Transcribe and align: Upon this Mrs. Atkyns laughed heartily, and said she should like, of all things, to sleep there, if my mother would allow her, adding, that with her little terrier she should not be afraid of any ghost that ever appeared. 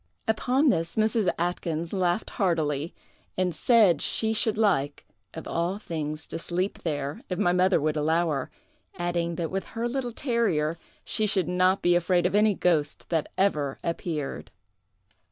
Upon 0.27 0.69
this 0.69 0.95
Mrs. 0.95 1.31
Atkyns 1.37 1.93
laughed 1.93 2.31
heartily, 2.31 2.91
and 3.37 3.53
said 3.53 4.01
she 4.01 4.33
should 4.33 4.57
like, 4.57 5.05
of 5.35 5.47
all 5.47 5.77
things, 5.77 6.25
to 6.29 6.39
sleep 6.39 6.79
there, 6.79 7.21
if 7.29 7.37
my 7.37 7.53
mother 7.53 7.79
would 7.79 7.95
allow 7.95 8.31
her, 8.31 8.49
adding, 8.95 9.35
that 9.35 9.51
with 9.51 9.67
her 9.77 9.87
little 9.87 10.11
terrier 10.11 10.79
she 11.05 11.27
should 11.27 11.47
not 11.47 11.83
be 11.83 11.93
afraid 11.95 12.25
of 12.25 12.33
any 12.33 12.55
ghost 12.55 13.09
that 13.09 13.29
ever 13.37 13.77
appeared. 13.83 14.49